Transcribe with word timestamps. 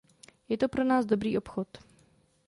Je 0.49 0.57
to 0.57 0.67
pro 0.67 0.83
nás 0.83 1.05
dobrý 1.05 1.37
obchod. 1.37 1.77